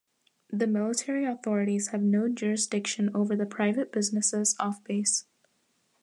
The 0.49 0.65
military 0.65 1.25
authorities 1.25 1.89
have 1.89 2.01
no 2.01 2.27
jurisdiction 2.27 3.11
over 3.13 3.35
the 3.35 3.45
private 3.45 3.91
businesses 3.91 4.55
off 4.59 4.83
base. 4.83 5.25